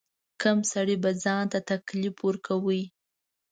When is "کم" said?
0.41-0.57